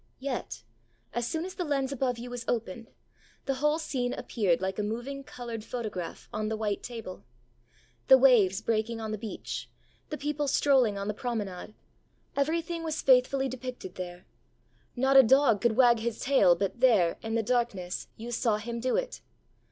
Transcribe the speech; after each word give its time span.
Yet, 0.17 0.63
as 1.13 1.27
soon 1.27 1.45
as 1.45 1.53
the 1.53 1.63
lens 1.63 1.91
above 1.91 2.17
you 2.17 2.31
was 2.31 2.43
opened, 2.47 2.89
the 3.45 3.53
whole 3.61 3.77
scene 3.77 4.13
appeared 4.15 4.59
like 4.59 4.79
a 4.79 4.81
moving 4.81 5.23
coloured 5.23 5.63
photograph 5.63 6.27
on 6.33 6.49
the 6.49 6.57
white 6.57 6.81
table. 6.81 7.23
The 8.07 8.17
waves 8.17 8.63
breaking 8.63 8.99
on 8.99 9.11
the 9.11 9.19
beach; 9.19 9.69
the 10.09 10.17
people 10.17 10.47
strolling 10.47 10.97
on 10.97 11.07
the 11.07 11.13
promenade; 11.13 11.75
everything 12.35 12.83
was 12.83 13.03
faithfully 13.03 13.47
depicted 13.47 13.93
there. 13.93 14.25
Not 14.95 15.17
a 15.17 15.21
dog 15.21 15.61
could 15.61 15.75
wag 15.77 15.99
his 15.99 16.19
tail 16.19 16.55
but 16.55 16.79
there, 16.79 17.17
in 17.21 17.35
the 17.35 17.43
darkness, 17.43 18.07
you 18.17 18.31
saw 18.31 18.57
him 18.57 18.79
do 18.79 18.95
it. 18.95 19.21